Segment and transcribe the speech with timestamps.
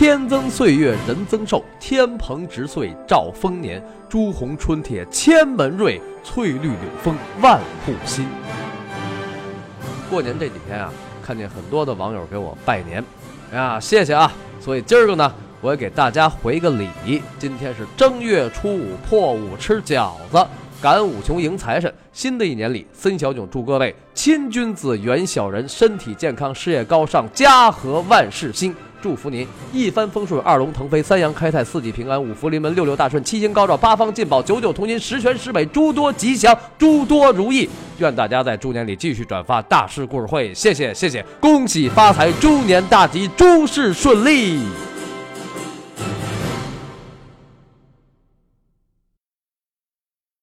[0.00, 3.84] 天增岁月人增寿，天蓬植岁兆丰年。
[4.08, 8.26] 朱红春帖千门瑞，翠绿柳风万户新。
[10.08, 10.90] 过年这几天啊，
[11.22, 13.04] 看见很多的网友给我拜年，
[13.52, 14.32] 哎呀，谢谢啊！
[14.58, 16.88] 所以今儿个呢，我也给大家回个礼。
[17.38, 20.42] 今天是正月初五，破五吃饺子，
[20.80, 21.92] 赶五穷迎财神。
[22.10, 28.74] 新的一年里，森小囧祝各位亲君子，远小人，身体健康，事业高尚，家和万事兴。
[29.02, 37.68] 祝福您一帆风顺，二龙腾飞，三阳开泰，四季平安，五福临门，六六大顺，七星高照，八方进宝，九九同心，十全十美，诸多吉祥，诸多如意。
[37.98, 44.60] 愿大家在猪年里继续转发大师故事会，谢谢谢谢，恭喜发财，猪年大吉，诸事顺利。